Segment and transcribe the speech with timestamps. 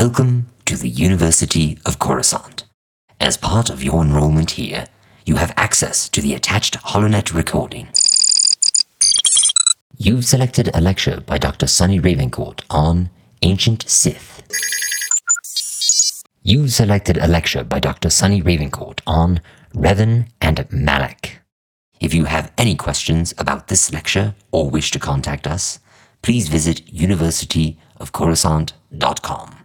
[0.00, 2.62] Welcome to the University of Coruscant.
[3.18, 4.86] As part of your enrollment here,
[5.26, 7.88] you have access to the attached HoloNet recording.
[9.96, 11.66] You've selected a lecture by Dr.
[11.66, 13.10] Sunny Ravencourt on
[13.42, 14.40] Ancient Sith.
[16.44, 18.08] You've selected a lecture by Dr.
[18.08, 19.40] Sunny Ravencourt on
[19.74, 21.40] Revan and Malak.
[21.98, 25.80] If you have any questions about this lecture or wish to contact us,
[26.22, 26.82] please visit
[28.00, 29.58] universityofcoruscant.com.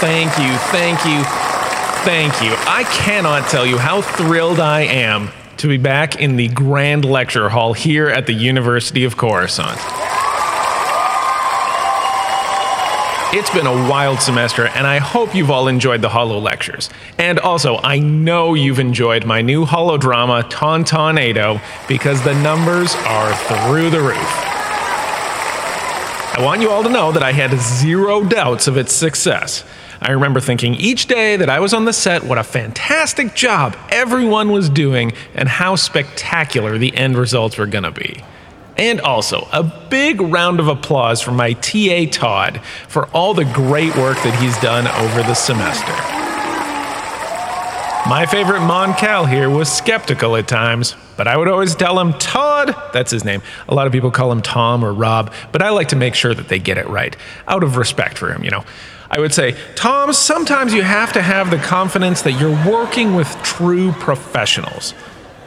[0.00, 1.22] Thank you, thank you,
[2.02, 2.52] thank you.
[2.66, 7.48] I cannot tell you how thrilled I am to be back in the Grand Lecture
[7.48, 9.78] Hall here at the University of Coruscant.
[13.34, 16.90] It's been a wild semester, and I hope you've all enjoyed the Holo lectures.
[17.16, 23.88] And also, I know you've enjoyed my new holodrama, Tauntaunado, because the numbers are through
[23.88, 24.18] the roof.
[26.34, 29.64] I want you all to know that I had zero doubts of its success.
[30.02, 33.74] I remember thinking each day that I was on the set what a fantastic job
[33.90, 38.22] everyone was doing and how spectacular the end results were going to be.
[38.76, 43.94] And also, a big round of applause for my TA Todd for all the great
[43.96, 45.92] work that he's done over the semester.
[48.08, 52.14] My favorite Mon Cal here was skeptical at times, but I would always tell him,
[52.14, 53.42] Todd, that's his name.
[53.68, 56.34] A lot of people call him Tom or Rob, but I like to make sure
[56.34, 58.64] that they get it right, out of respect for him, you know.
[59.08, 63.28] I would say, Tom, sometimes you have to have the confidence that you're working with
[63.42, 64.94] true professionals.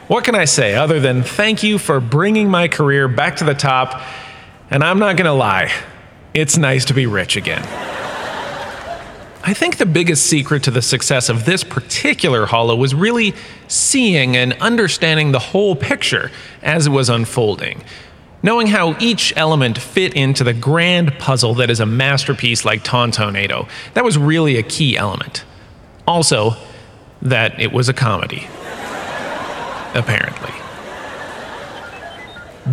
[0.08, 3.54] What can I say other than thank you for bringing my career back to the
[3.54, 4.00] top?
[4.70, 5.72] And I'm not going to lie,
[6.32, 7.64] it's nice to be rich again.
[9.42, 13.34] I think the biggest secret to the success of this particular holo was really
[13.66, 16.30] seeing and understanding the whole picture
[16.62, 17.82] as it was unfolding.
[18.44, 23.66] Knowing how each element fit into the grand puzzle that is a masterpiece like Tauntaunado,
[23.94, 25.44] that was really a key element.
[26.06, 26.52] Also,
[27.22, 28.46] that it was a comedy.
[29.94, 30.52] Apparently.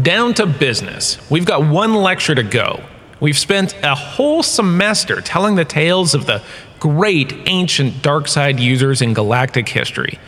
[0.02, 1.18] Down to business.
[1.30, 2.84] We've got one lecture to go.
[3.20, 6.42] We've spent a whole semester telling the tales of the
[6.80, 10.20] great ancient dark side users in galactic history.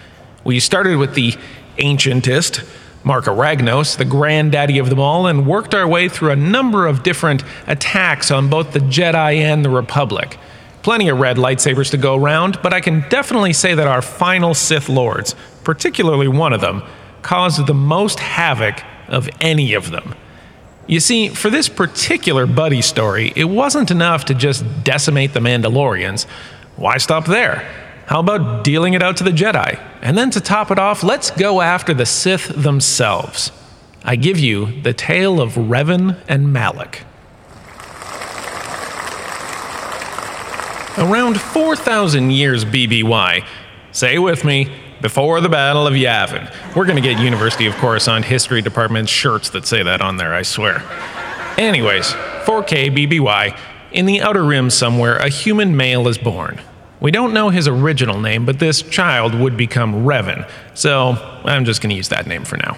[0.46, 1.34] We started with the
[1.78, 2.66] ancientest,
[3.04, 7.04] Marka Ragnos, the granddaddy of them all, and worked our way through a number of
[7.04, 10.40] different attacks on both the Jedi and the Republic.
[10.86, 14.54] Plenty of red lightsabers to go around, but I can definitely say that our final
[14.54, 16.84] Sith Lords, particularly one of them,
[17.24, 20.14] caused the most havoc of any of them.
[20.86, 26.26] You see, for this particular buddy story, it wasn't enough to just decimate the Mandalorians.
[26.76, 27.68] Why stop there?
[28.06, 29.84] How about dealing it out to the Jedi?
[30.04, 33.52] And then to top it off, let's go after the Sith themselves.
[34.04, 37.02] I give you the tale of Revan and Malak.
[40.98, 43.46] Around 4,000 years BBY,
[43.92, 46.50] say with me, before the Battle of Yavin.
[46.74, 50.34] We're going to get University of Coruscant History Department shirts that say that on there,
[50.34, 50.82] I swear.
[51.58, 52.06] Anyways,
[52.46, 53.60] 4K BBY,
[53.92, 56.62] in the Outer Rim somewhere, a human male is born.
[57.02, 61.82] We don't know his original name, but this child would become Revan, so I'm just
[61.82, 62.78] going to use that name for now.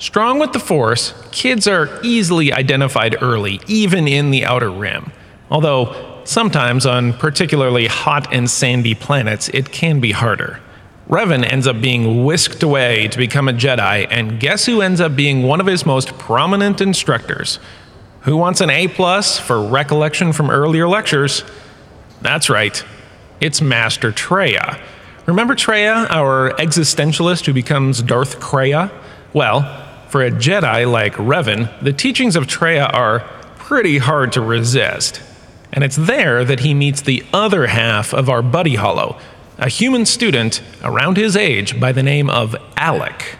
[0.00, 5.12] Strong with the Force, kids are easily identified early, even in the Outer Rim.
[5.48, 10.60] Although, sometimes on particularly hot and sandy planets, it can be harder.
[11.08, 15.14] Revan ends up being whisked away to become a Jedi, and guess who ends up
[15.14, 17.60] being one of his most prominent instructors?
[18.22, 21.44] Who wants an A plus for recollection from earlier lectures?
[22.22, 22.84] That's right,
[23.40, 24.80] it's Master Traya.
[25.26, 28.92] Remember Traya, our existentialist who becomes Darth Kreia?
[29.32, 29.62] Well,
[30.08, 33.20] for a Jedi like Revan, the teachings of Traya are
[33.58, 35.22] pretty hard to resist.
[35.76, 39.18] And it's there that he meets the other half of our buddy holo,
[39.58, 43.36] a human student around his age by the name of Alek.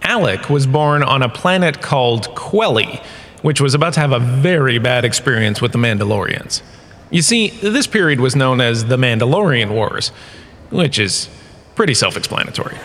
[0.00, 3.02] Alek was born on a planet called Quelii,
[3.42, 6.62] which was about to have a very bad experience with the Mandalorians.
[7.10, 10.08] You see, this period was known as the Mandalorian Wars,
[10.70, 11.28] which is
[11.74, 12.78] pretty self explanatory.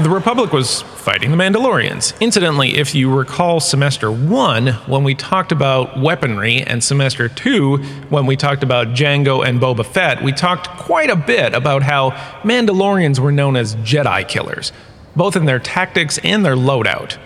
[0.00, 2.18] The Republic was fighting the Mandalorians.
[2.20, 7.76] Incidentally, if you recall semester one, when we talked about weaponry, and semester two,
[8.08, 12.12] when we talked about Django and Boba Fett, we talked quite a bit about how
[12.44, 14.72] Mandalorians were known as Jedi killers,
[15.14, 17.18] both in their tactics and their loadout.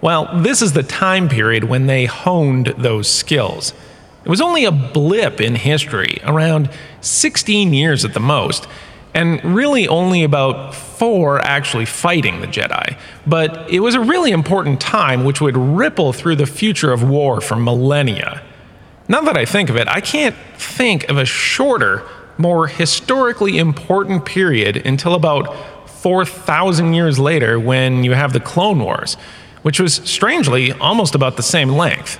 [0.00, 3.74] Well, this is the time period when they honed those skills.
[4.24, 6.70] It was only a blip in history, around
[7.00, 8.68] 16 years at the most,
[9.14, 12.96] and really only about four actually fighting the Jedi.
[13.26, 17.40] But it was a really important time which would ripple through the future of war
[17.40, 18.42] for millennia.
[19.08, 22.02] Now that I think of it, I can't think of a shorter,
[22.38, 25.54] more historically important period until about
[25.88, 29.14] 4,000 years later when you have the Clone Wars,
[29.62, 32.18] which was strangely almost about the same length.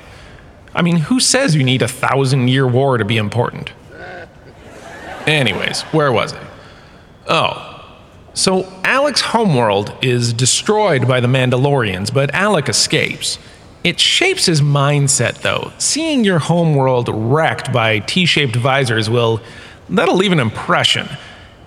[0.75, 3.73] I mean, who says you need a thousand year war to be important?
[5.27, 6.52] Anyways, where was I?
[7.29, 7.69] Oh.
[8.35, 13.39] So Alek's homeworld is destroyed by the Mandalorians, but Alek escapes.
[13.85, 15.73] It shapes his mindset, though.
[15.79, 19.41] Seeing your homeworld wrecked by T shaped visors will.
[19.89, 21.09] that'll leave an impression.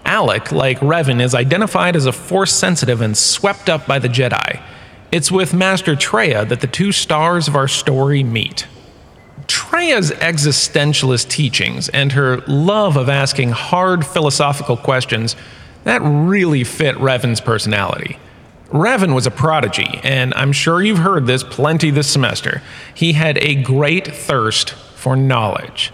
[0.05, 4.61] Alek, like Revan, is identified as a Force sensitive and swept up by the Jedi.
[5.11, 8.67] It's with Master Traya that the two stars of our story meet.
[9.47, 15.35] Traya's existentialist teachings and her love of asking hard philosophical questions
[15.83, 18.17] that really fit Revan's personality.
[18.69, 22.61] Revan was a prodigy, and I'm sure you've heard this plenty this semester.
[22.93, 25.93] He had a great thirst for knowledge.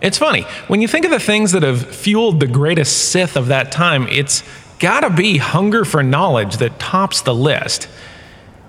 [0.00, 3.46] It's funny, when you think of the things that have fueled the greatest Sith of
[3.46, 4.42] that time, it's
[4.80, 7.88] gotta be hunger for knowledge that tops the list.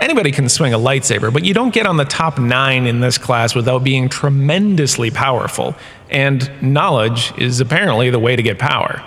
[0.03, 3.17] Anybody can swing a lightsaber, but you don't get on the top nine in this
[3.17, 5.75] class without being tremendously powerful,
[6.09, 9.01] and knowledge is apparently the way to get power.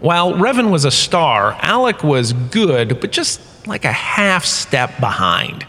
[0.00, 5.66] While Revan was a star, Alek was good, but just like a half step behind.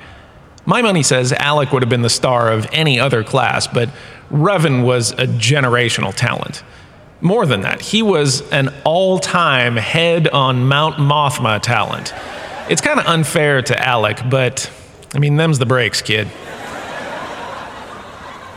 [0.66, 3.88] My money says Alek would have been the star of any other class, but
[4.30, 6.62] Revan was a generational talent.
[7.22, 12.14] More than that, he was an all time head on Mount Mothma talent.
[12.70, 14.70] It's kind of unfair to Alek, but
[15.16, 16.28] I mean, them's the breaks, kid.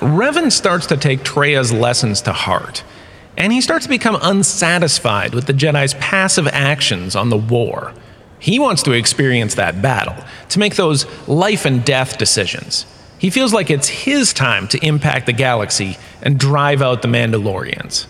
[0.00, 2.82] Revan starts to take Traya's lessons to heart,
[3.36, 7.94] and he starts to become unsatisfied with the Jedi's passive actions on the war.
[8.40, 10.16] He wants to experience that battle,
[10.48, 12.86] to make those life and death decisions.
[13.18, 18.06] He feels like it's his time to impact the galaxy and drive out the Mandalorians.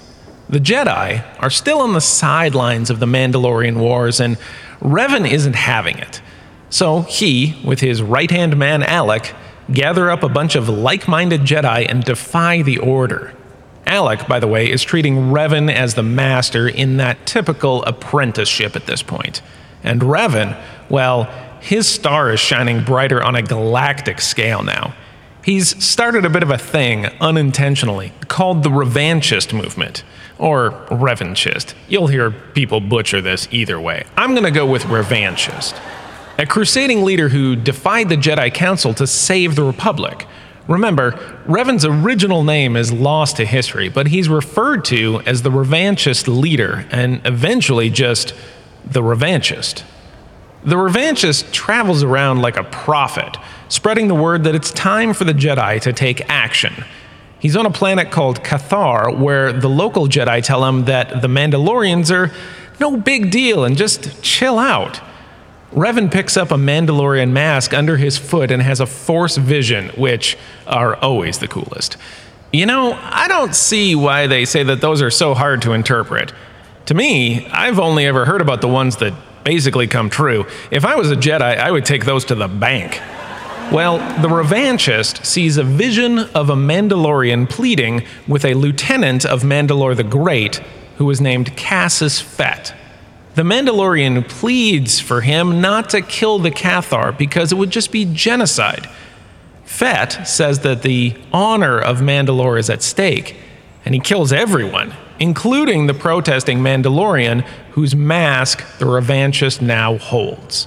[0.49, 4.39] The Jedi are still on the sidelines of the Mandalorian Wars, and
[4.81, 6.23] Revan isn't having it.
[6.71, 9.35] So he, with his right hand man Alek,
[9.73, 13.35] gather up a bunch of like minded Jedi and defy the Order.
[13.87, 18.87] Alek, by the way, is treating Revan as the master in that typical apprenticeship at
[18.87, 19.43] this point.
[19.83, 21.25] And Revan, well,
[21.61, 24.95] his star is shining brighter on a galactic scale now.
[25.43, 30.05] He's started a bit of a thing, unintentionally, called the revanchist movement,
[30.39, 31.75] or revanchist.
[31.89, 34.05] You'll hear people butcher this either way.
[34.17, 35.79] I'm gonna go with revanchist.
[36.39, 40.27] A crusading leader who defied the Jedi Council to save the Republic.
[40.69, 46.29] Remember, Revan's original name is lost to history, but he's referred to as the revanchist
[46.29, 48.35] leader and eventually just
[48.85, 49.83] the revanchist.
[50.63, 53.37] The revanchist travels around like a prophet,
[53.71, 56.85] spreading the word that it's time for the Jedi to take action.
[57.39, 62.15] He's on a planet called Cathar, where the local Jedi tell him that the Mandalorians
[62.15, 62.31] are
[62.79, 65.01] no big deal and just chill out.
[65.73, 70.37] Revan picks up a Mandalorian mask under his foot and has a Force vision, which
[70.67, 71.97] are always the coolest.
[72.53, 76.33] You know, I don't see why they say that those are so hard to interpret.
[76.87, 80.47] To me, I've only ever heard about the ones that basically come true.
[80.73, 83.01] If I was a Jedi, I would take those to the bank.
[83.73, 89.97] Well, the revanchist sees a vision of a Mandalorian pleading with a lieutenant of Mandalore
[89.97, 90.57] the Great
[90.97, 92.75] who is named Cassus Fett.
[93.37, 98.07] The Mandalorian pleads for him not to kill the Cathar because it would just be
[98.13, 98.89] genocide.
[99.65, 103.37] Fett says that the honor of Mandalore is at stake,
[103.85, 110.67] and he kills everyone, including the protesting Mandalorian whose mask the revanchist now holds.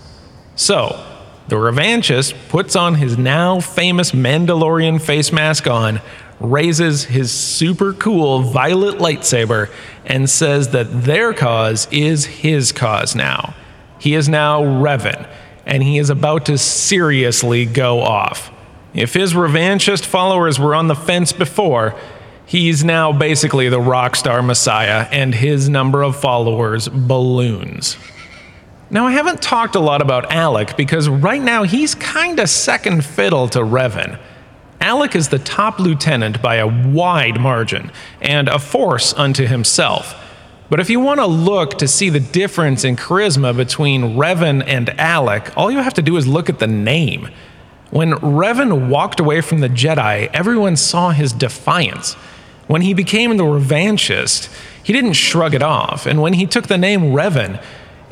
[0.56, 1.13] So,
[1.48, 6.02] the revanchist puts on his now famous Mandalorian face mask on,
[6.40, 9.70] raises his super cool violet lightsaber,
[10.06, 13.54] and says that their cause is his cause now.
[14.00, 15.30] He is now Revan,
[15.66, 18.52] and he is about to seriously go off.
[18.94, 21.96] If his revanchist followers were on the fence before,
[22.46, 27.98] He's now basically the rock star messiah, and his number of followers balloons.
[28.94, 33.48] Now, I haven't talked a lot about Alek because right now he's kinda second fiddle
[33.48, 34.20] to Revan.
[34.80, 40.16] Alek is the top lieutenant by a wide margin and a force unto himself.
[40.70, 44.90] But if you want to look to see the difference in charisma between Revan and
[45.00, 47.30] Alek, all you have to do is look at the name.
[47.90, 52.14] When Revan walked away from the Jedi, everyone saw his defiance.
[52.68, 54.50] When he became the revanchist,
[54.84, 56.06] he didn't shrug it off.
[56.06, 57.60] And when he took the name Revan,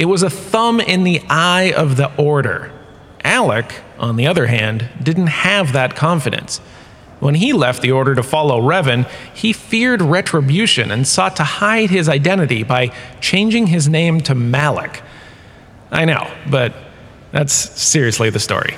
[0.01, 2.71] it was a thumb in the eye of the Order.
[3.23, 6.57] Alek, on the other hand, didn't have that confidence.
[7.19, 11.91] When he left the Order to follow Revan, he feared retribution and sought to hide
[11.91, 15.03] his identity by changing his name to Malak.
[15.91, 16.73] I know, but
[17.31, 18.77] that's seriously the story.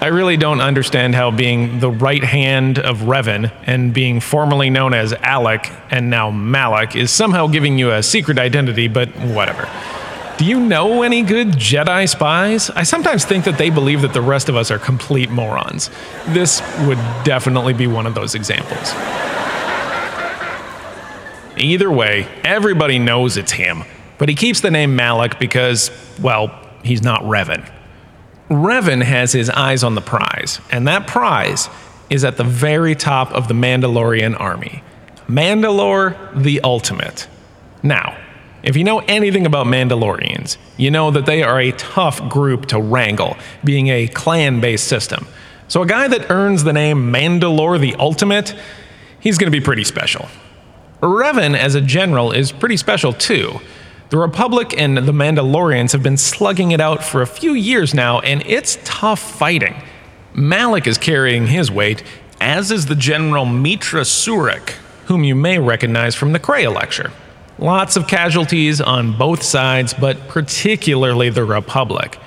[0.00, 4.94] I really don't understand how being the right hand of Revan and being formerly known
[4.94, 9.70] as Alek and now Malak is somehow giving you a secret identity, but whatever.
[10.38, 12.68] Do you know any good Jedi spies?
[12.68, 15.88] I sometimes think that they believe that the rest of us are complete morons.
[16.28, 18.92] This would definitely be one of those examples.
[21.56, 23.84] Either way, everybody knows it's him,
[24.18, 25.90] but he keeps the name Malak because,
[26.20, 26.50] well,
[26.84, 27.66] he's not Revan.
[28.50, 31.70] Revan has his eyes on the prize, and that prize
[32.10, 34.82] is at the very top of the Mandalorian army.
[35.28, 37.26] Mandalore the Ultimate.
[38.66, 42.80] If you know anything about Mandalorians, you know that they are a tough group to
[42.80, 45.28] wrangle, being a clan based system.
[45.68, 48.56] So, a guy that earns the name Mandalore the Ultimate,
[49.20, 50.28] he's going to be pretty special.
[51.00, 53.60] Revan, as a general, is pretty special too.
[54.10, 58.18] The Republic and the Mandalorians have been slugging it out for a few years now,
[58.18, 59.80] and it's tough fighting.
[60.34, 62.02] Malak is carrying his weight,
[62.40, 64.70] as is the General Meetra Surik,
[65.04, 67.12] whom you may recognize from the Kreia lecture.
[67.58, 72.18] Lots of casualties on both sides, but particularly the Republic.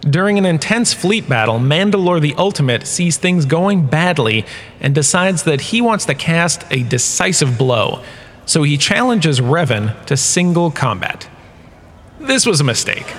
[0.00, 4.44] During an intense fleet battle, Mandalore the Ultimate sees things going badly
[4.80, 8.02] and decides that he wants to cast a decisive blow
[8.46, 11.28] so he challenges Revan to single combat.
[12.20, 13.12] This was a mistake.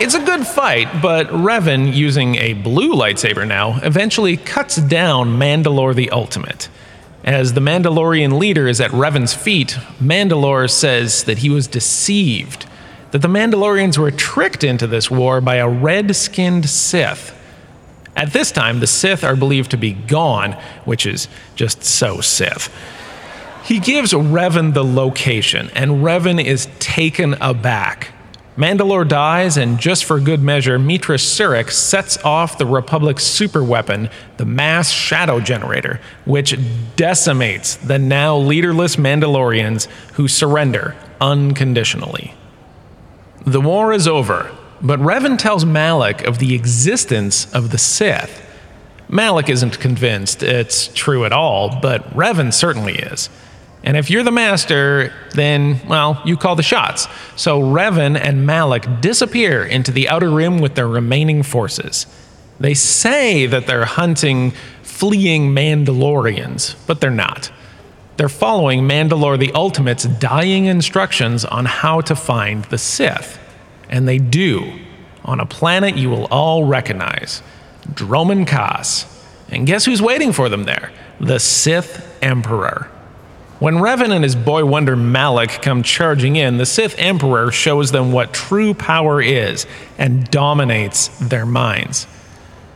[0.00, 5.94] It's a good fight, but Revan, using a blue lightsaber now, eventually cuts down Mandalore
[5.94, 6.68] the Ultimate.
[7.24, 12.66] As the Mandalorian leader is at Revan's feet, Mandalore says that he was deceived,
[13.10, 17.34] that the Mandalorians were tricked into this war by a red skinned Sith.
[18.16, 20.52] At this time, the Sith are believed to be gone,
[20.84, 22.72] which is just so Sith.
[23.64, 28.12] He gives Revan the location, and Revan is taken aback.
[28.58, 34.44] Mandalore dies, and just for good measure, Meetra Surik sets off the Republic's superweapon, the
[34.44, 36.58] Mass Shadow Generator, which
[36.96, 42.34] decimates the now leaderless Mandalorians who surrender unconditionally.
[43.46, 44.50] The war is over,
[44.82, 48.44] but Revan tells Malak of the existence of the Sith.
[49.08, 53.30] Malak isn't convinced it's true at all, but Revan certainly is.
[53.82, 57.06] And if you're the master, then, well, you call the shots.
[57.36, 62.06] So Revan and Malak disappear into the Outer Rim with their remaining forces.
[62.58, 67.52] They say that they're hunting fleeing Mandalorians, but they're not.
[68.16, 73.38] They're following Mandalore the Ultimate's dying instructions on how to find the Sith.
[73.88, 74.72] And they do,
[75.24, 77.42] on a planet you will all recognize
[77.92, 79.06] Dromund Kaas.
[79.50, 80.90] And guess who's waiting for them there?
[81.20, 82.90] The Sith Emperor.
[83.58, 88.12] When Revan and his boy wonder Malak come charging in, the Sith Emperor shows them
[88.12, 89.66] what true power is
[89.98, 92.06] and dominates their minds.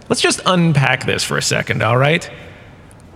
[0.09, 2.29] Let's just unpack this for a second, all right?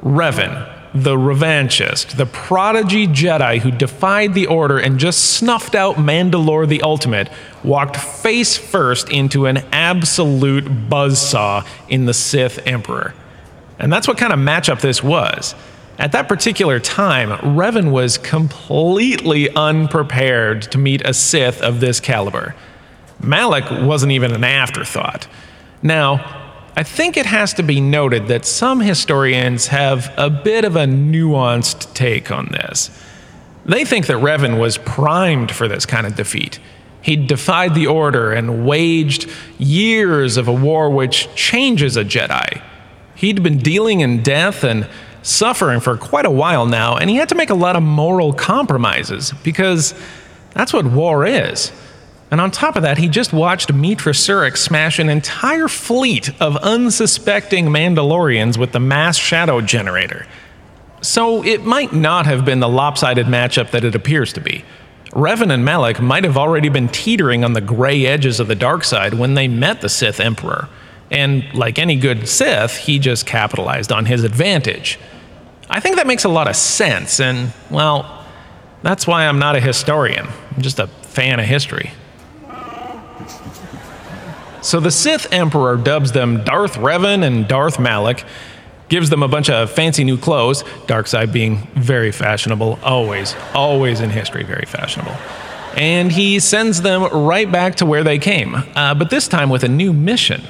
[0.00, 6.68] Revan, the revanchist, the prodigy Jedi who defied the Order and just snuffed out Mandalore
[6.68, 7.28] the Ultimate,
[7.64, 13.12] walked face first into an absolute buzzsaw in the Sith Emperor.
[13.80, 15.56] And that's what kind of matchup this was.
[15.99, 22.55] At that particular time, Revan was completely unprepared to meet a Sith of this caliber.
[23.21, 25.26] Malak wasn't even an afterthought.
[25.83, 26.45] Now,
[26.76, 30.85] I think it has to be noted that some historians have a bit of a
[30.85, 32.91] nuanced take on this.
[33.65, 36.59] They think that Revan was primed for this kind of defeat.
[37.00, 42.62] He'd defied the Order and waged years of a war which changes a Jedi.
[43.15, 44.87] He'd been dealing in death and
[45.26, 48.33] suffering for quite a while now, and he had to make a lot of moral
[48.33, 49.95] compromises because
[50.52, 51.73] that's what war is.
[52.30, 56.56] And on top of that, he just watched Meetra Surik smash an entire fleet of
[56.56, 60.26] unsuspecting Mandalorians with the mass shadow generator.
[61.02, 64.64] So it might not have been the lopsided matchup that it appears to be.
[65.11, 68.83] Revan and Malak might have already been teetering on the gray edges of the dark
[68.83, 70.68] side when they met the Sith Emperor.
[71.11, 74.99] And like any good Sith, he just capitalized on his advantage.
[75.68, 78.25] I think that makes a lot of sense, and, well,
[78.82, 80.26] that's why I'm not a historian.
[80.54, 81.90] I'm just a fan of history.
[84.62, 88.25] So the Sith Emperor dubs them Darth Revan and Darth Malak,
[88.88, 94.00] gives them a bunch of fancy new clothes, dark side being very fashionable, always, always
[94.00, 95.16] in history, very fashionable.
[95.76, 99.62] And he sends them right back to where they came, uh, but this time with
[99.64, 100.42] a new mission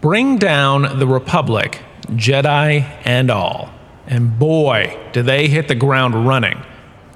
[0.00, 3.70] bring down the Republic, Jedi and all.
[4.06, 6.62] And boy, do they hit the ground running.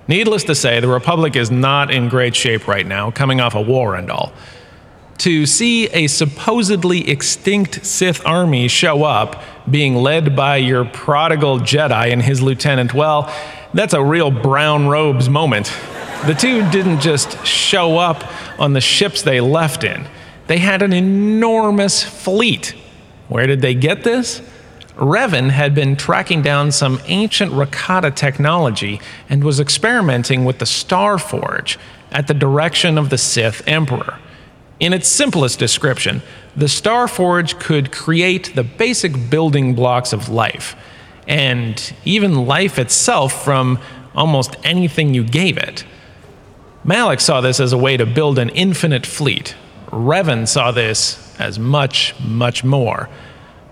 [0.08, 3.60] Needless to say, the Republic is not in great shape right now, coming off a
[3.60, 4.32] war and all
[5.18, 12.12] to see a supposedly extinct Sith army show up being led by your prodigal Jedi
[12.12, 13.32] and his lieutenant, well,
[13.74, 15.66] that's a real brown robes moment.
[16.26, 18.24] The two didn't just show up
[18.60, 20.06] on the ships they left in,
[20.46, 22.74] they had an enormous fleet.
[23.28, 24.40] Where did they get this?
[24.96, 31.18] Revan had been tracking down some ancient Rakata technology and was experimenting with the Star
[31.18, 31.78] Forge
[32.10, 34.18] at the direction of the Sith Emperor.
[34.80, 36.22] In its simplest description,
[36.56, 40.74] the Star Forge could create the basic building blocks of life,
[41.28, 43.78] and even life itself from
[44.14, 45.84] almost anything you gave it.
[46.84, 49.54] Malak saw this as a way to build an infinite fleet.
[49.88, 53.10] Revan saw this as much, much more.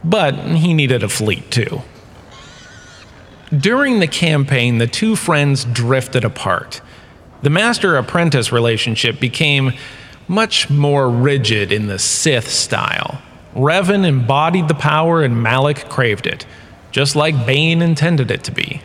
[0.04, 1.82] But he needed a fleet too.
[3.56, 6.80] During the campaign, the two friends drifted apart.
[7.42, 9.72] The master apprentice relationship became
[10.28, 13.20] much more rigid in the Sith style.
[13.54, 16.46] Revan embodied the power and Malak craved it,
[16.90, 18.80] just like Bane intended it to be.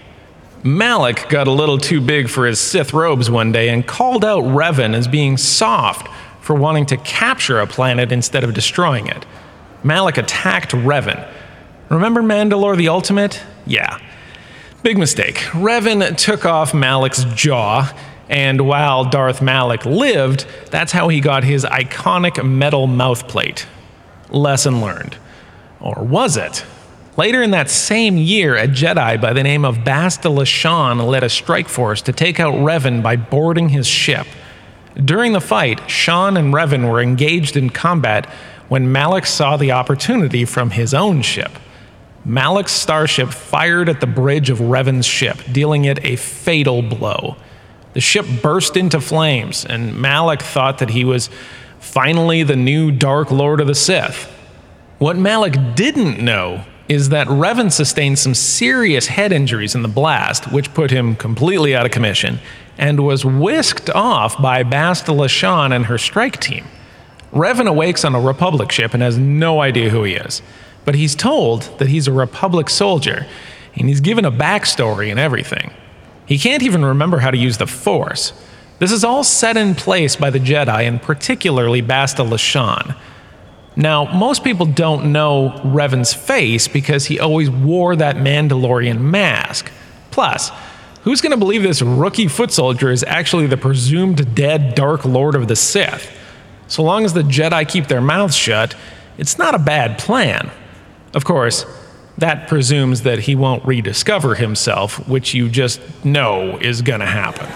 [0.62, 4.44] Malak got a little too big for his Sith robes one day and called out
[4.44, 6.08] Revan as being soft
[6.42, 9.26] for wanting to capture a planet instead of destroying it.
[9.83, 11.27] Malak attacked Revan.
[11.89, 13.41] Remember Mandalore the Ultimate?
[13.65, 14.00] Yeah.
[14.83, 15.38] Big mistake.
[15.51, 17.93] Revan took off Malak's jaw
[18.29, 23.65] and while Darth Malak lived, that's how he got his iconic metal mouthplate.
[24.29, 25.17] Lesson learned.
[25.81, 26.63] Or was it?
[27.17, 31.29] Later in that same year, a Jedi by the name of Bastila Shan led a
[31.29, 34.27] strike force to take out Revan by boarding his ship.
[34.94, 38.29] During the fight, Shan and Revan were engaged in combat
[38.70, 41.51] when Malak saw the opportunity from his own ship.
[42.24, 47.36] Malak's starship fired at the bridge of Revan's ship, dealing it a fatal blow.
[47.94, 51.29] The ship burst into flames, and Malak thought that he was
[51.79, 54.32] finally the new Dark Lord of the Sith.
[55.00, 60.51] What Malak didn't know is that Revan sustained some serious head injuries in the blast,
[60.51, 62.40] which put him completely out of commission,
[62.77, 66.66] and was whisked off by Bastila Shan and her strike team.
[67.31, 70.42] Revan awakes on a Republic ship and has no idea who he is,
[70.85, 73.27] but he's told that he's a Republic soldier,
[73.75, 75.72] and he's given a backstory and everything.
[76.25, 78.33] He can't even remember how to use the Force.
[78.79, 82.96] This is all set in place by the Jedi, and particularly Bastila Shan.
[83.75, 89.72] Now, most people don't know Revan's face because he always wore that Mandalorian mask.
[90.11, 90.51] Plus,
[91.03, 95.35] who's going to believe this rookie foot soldier is actually the presumed dead Dark Lord
[95.35, 96.11] of the Sith?
[96.70, 98.75] So long as the Jedi keep their mouths shut,
[99.18, 100.50] it's not a bad plan.
[101.14, 101.66] Of course,
[102.18, 107.50] that presumes that he won't rediscover himself, which you just know is to happen.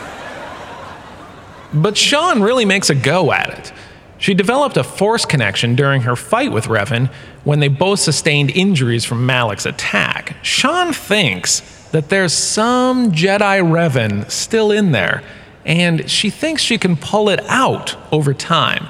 [1.74, 3.74] But Shan really makes a go at it.
[4.18, 7.12] She developed a force connection during her fight with Revan
[7.44, 10.38] when they both sustained injuries from Malak's attack.
[10.44, 11.60] Shan thinks
[11.92, 15.24] that there's some Jedi Revan still in there,
[15.66, 18.88] and she thinks she can pull it out over time.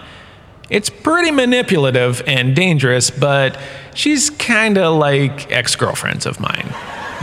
[0.70, 3.58] It's pretty manipulative and dangerous, but
[3.94, 6.74] she's kinda like ex girlfriends of mine.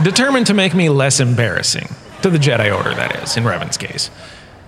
[0.03, 1.89] Determined to make me less embarrassing.
[2.21, 4.11] To the Jedi Order, that is, in Revan's case.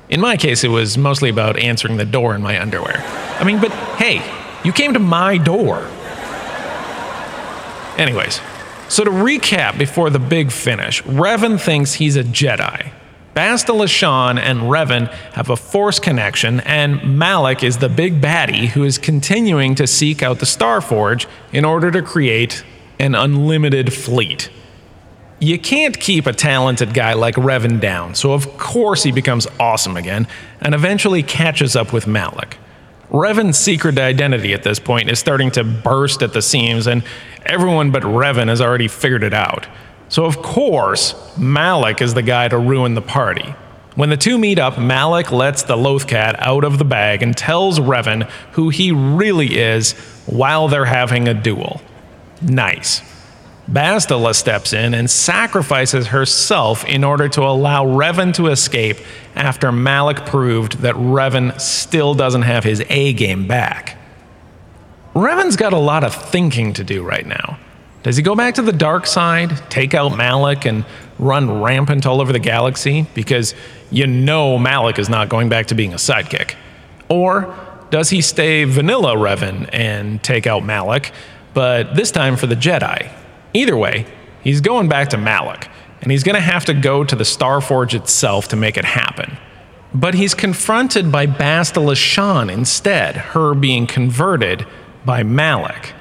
[0.09, 3.03] In my case, it was mostly about answering the door in my underwear.
[3.39, 4.21] I mean, but hey,
[4.63, 5.87] you came to my door.
[7.97, 8.41] Anyways,
[8.89, 12.91] so to recap before the big finish, Revan thinks he's a Jedi.
[13.35, 18.83] Bastila Shan and Revan have a force connection, and Malak is the big baddie who
[18.83, 22.63] is continuing to seek out the Star Forge in order to create
[22.99, 24.51] an unlimited fleet.
[25.39, 29.97] You can't keep a talented guy like Revan down, so of course he becomes awesome
[29.97, 30.27] again
[30.61, 32.57] and eventually catches up with Malak.
[33.09, 37.03] Revan's secret identity at this point is starting to burst at the seams, and
[37.45, 39.67] everyone but Revan has already figured it out.
[40.13, 43.55] So, of course, Malak is the guy to ruin the party.
[43.95, 47.79] When the two meet up, Malak lets the Lothcat out of the bag and tells
[47.79, 49.93] Revan who he really is
[50.27, 51.81] while they're having a duel.
[52.43, 53.01] Nice.
[53.67, 58.97] Bastila steps in and sacrifices herself in order to allow Revan to escape
[59.33, 63.97] after Malak proved that Revan still doesn't have his A game back.
[65.15, 67.57] Revan's got a lot of thinking to do right now.
[68.03, 70.85] Does he go back to the dark side, take out Malak, and
[71.17, 73.07] run rampant all over the galaxy?
[73.13, 73.55] Because
[73.91, 76.55] you know Malak is not going back to being a sidekick.
[77.07, 77.55] Or
[77.91, 81.13] does he stay vanilla Revan and take out Malak,
[81.53, 83.09] but this time for the Jedi?
[83.53, 84.05] Either way,
[84.43, 85.69] he's going back to Malak,
[86.01, 89.37] and he's going to have to go to the Starforge itself to make it happen.
[89.93, 94.65] But he's confronted by Bastila Shan instead, her being converted
[95.05, 95.93] by Malak.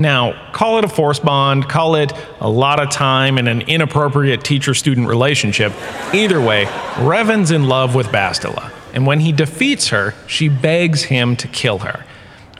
[0.00, 4.44] Now, call it a force bond, call it a lot of time and an inappropriate
[4.44, 5.72] teacher student relationship.
[6.14, 11.34] Either way, Revan's in love with Bastila, and when he defeats her, she begs him
[11.36, 12.04] to kill her.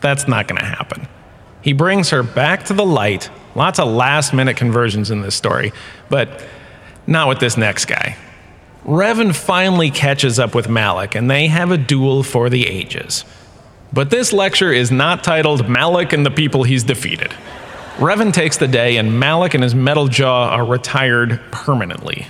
[0.01, 1.07] That's not going to happen.
[1.63, 3.31] He brings her back to the light.
[3.55, 5.73] Lots of last minute conversions in this story,
[6.09, 6.45] but
[7.07, 8.17] not with this next guy.
[8.85, 13.25] Revan finally catches up with Malak, and they have a duel for the ages.
[13.93, 17.33] But this lecture is not titled Malak and the People He's Defeated.
[17.97, 22.27] Revan takes the day, and Malak and his metal jaw are retired permanently.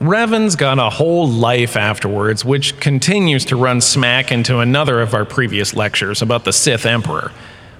[0.00, 5.24] Revan's got a whole life afterwards, which continues to run smack into another of our
[5.24, 7.32] previous lectures about the Sith Emperor.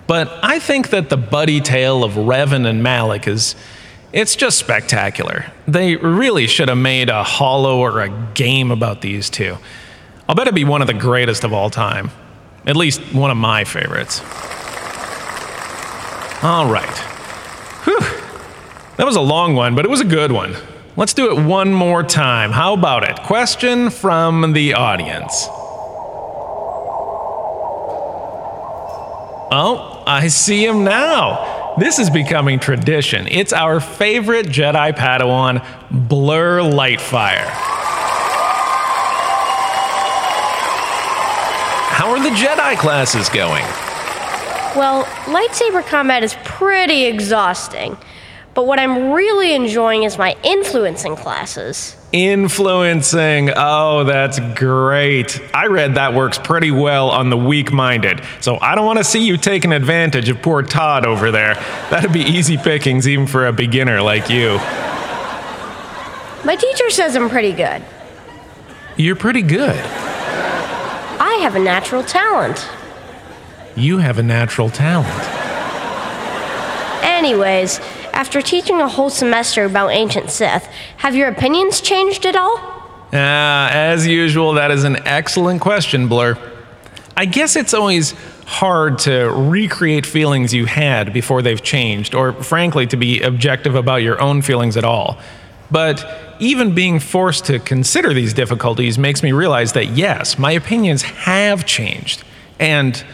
[0.07, 3.55] But I think that the buddy tale of Revan and Malak is.
[4.11, 5.53] It's just spectacular.
[5.67, 9.59] They really should have made a holo or a game about these two.
[10.27, 12.11] I'll bet it'd be one of the greatest of all time.
[12.69, 14.21] At least one of my favorites.
[16.43, 16.99] All right.
[17.85, 17.99] Whew.
[18.99, 20.55] That was a long one, but it was a good one.
[20.95, 22.53] Let's do it one more time.
[22.53, 23.23] How about it?
[23.23, 25.47] Question from the audience.
[29.51, 31.75] Oh, I see him now.
[31.79, 33.27] This is becoming tradition.
[33.29, 37.49] It's our favorite Jedi Padawan, Blur Lightfire.
[42.09, 43.63] How are the Jedi classes going?
[44.75, 47.99] Well, lightsaber combat is pretty exhausting.
[48.55, 51.99] But what I'm really enjoying is my influencing classes.
[52.13, 53.51] Influencing.
[53.55, 55.39] Oh, that's great.
[55.53, 58.23] I read that works pretty well on the weak minded.
[58.41, 61.57] So I don't want to see you taking advantage of poor Todd over there.
[61.91, 64.57] That'd be easy pickings even for a beginner like you.
[66.43, 67.85] My teacher says I'm pretty good.
[68.97, 70.08] You're pretty good.
[71.39, 72.69] I have a natural talent.
[73.77, 75.07] You have a natural talent.
[77.05, 77.79] Anyways,
[78.13, 82.57] after teaching a whole semester about ancient Sith, have your opinions changed at all?
[83.13, 86.37] Ah, as usual, that is an excellent question, Blur.
[87.17, 92.89] I guess it's always hard to recreate feelings you had before they've changed, or frankly,
[92.89, 95.21] to be objective about your own feelings at all.
[95.71, 101.03] But even being forced to consider these difficulties makes me realize that yes, my opinions
[101.03, 102.25] have changed.
[102.59, 103.05] And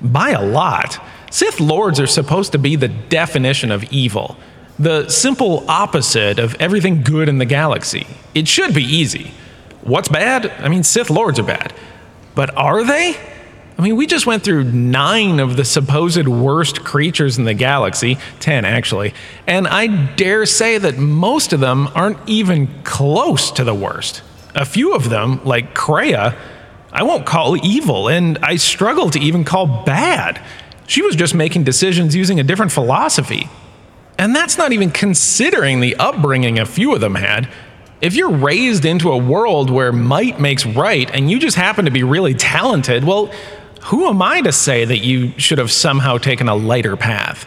[0.00, 1.02] by a lot.
[1.30, 4.36] Sith Lords are supposed to be the definition of evil,
[4.78, 8.06] the simple opposite of everything good in the galaxy.
[8.34, 9.32] It should be easy.
[9.82, 10.50] What's bad?
[10.58, 11.72] I mean, Sith Lords are bad.
[12.34, 13.16] But are they?
[13.78, 18.18] I mean, we just went through nine of the supposed worst creatures in the galaxy,
[18.40, 19.14] 10 actually,
[19.46, 24.22] and I dare say that most of them aren't even close to the worst.
[24.54, 26.36] A few of them, like Kreia,
[26.92, 30.40] I won't call evil, and I struggle to even call bad.
[30.86, 33.48] She was just making decisions using a different philosophy.
[34.18, 37.48] And that's not even considering the upbringing a few of them had.
[38.02, 41.90] If you're raised into a world where might makes right and you just happen to
[41.90, 43.32] be really talented, well,
[43.84, 47.46] who am I to say that you should have somehow taken a lighter path?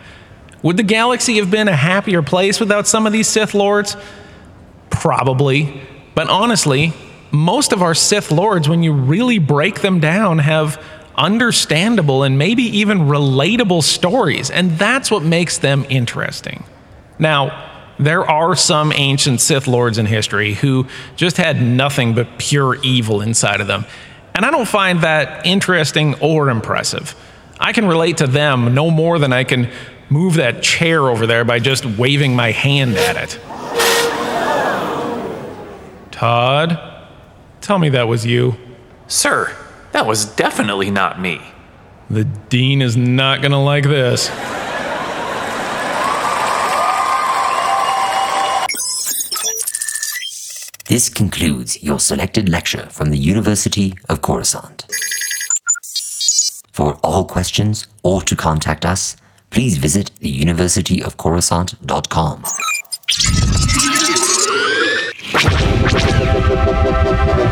[0.61, 3.95] Would the galaxy have been a happier place without some of these Sith Lords?
[4.89, 5.81] Probably.
[6.15, 6.93] But honestly,
[7.31, 10.81] most of our Sith Lords, when you really break them down, have
[11.17, 16.63] understandable and maybe even relatable stories, and that's what makes them interesting.
[17.19, 22.75] Now, there are some ancient Sith Lords in history who just had nothing but pure
[22.83, 23.85] evil inside of them,
[24.35, 27.15] and I don't find that interesting or impressive.
[27.59, 29.71] I can relate to them no more than I can
[30.09, 33.39] move that chair over there by just waving my hand at it.
[36.11, 37.07] Todd,
[37.61, 38.55] tell me that was you.
[39.07, 39.55] Sir,
[39.93, 41.41] that was definitely not me.
[42.09, 44.29] The dean is not going to like this.
[50.87, 54.85] This concludes your selected lecture from the University of Coruscant.
[56.71, 59.17] For all questions or to contact us,
[59.49, 62.43] please visit theuniversityofcoruscant.com.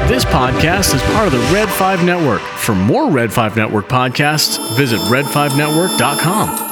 [0.08, 2.42] This podcast is part of the Red 5 Network.
[2.42, 6.63] For more Red 5 Network podcasts, visit red5network.com.